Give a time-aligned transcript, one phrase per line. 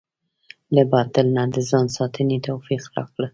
[0.75, 3.27] له باطل نه د ځان ساتنې توفيق راکړه.